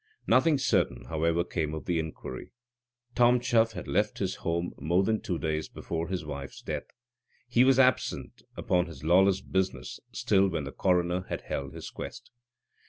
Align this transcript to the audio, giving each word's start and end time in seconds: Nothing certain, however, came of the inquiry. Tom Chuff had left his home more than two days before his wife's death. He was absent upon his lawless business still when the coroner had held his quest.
Nothing 0.25 0.57
certain, 0.57 1.05
however, 1.09 1.43
came 1.43 1.75
of 1.75 1.85
the 1.85 1.99
inquiry. 1.99 2.53
Tom 3.13 3.39
Chuff 3.39 3.73
had 3.73 3.87
left 3.87 4.17
his 4.17 4.37
home 4.37 4.71
more 4.79 5.03
than 5.03 5.21
two 5.21 5.37
days 5.37 5.69
before 5.69 6.07
his 6.07 6.25
wife's 6.25 6.63
death. 6.63 6.87
He 7.47 7.63
was 7.63 7.77
absent 7.77 8.41
upon 8.57 8.87
his 8.87 9.03
lawless 9.03 9.41
business 9.41 9.99
still 10.11 10.47
when 10.47 10.63
the 10.63 10.71
coroner 10.71 11.25
had 11.29 11.41
held 11.41 11.75
his 11.75 11.91
quest. 11.91 12.31